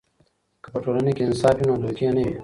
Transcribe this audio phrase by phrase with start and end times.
[0.63, 2.33] که په ټولنه کې انصاف وي، نو دوکې نه وي.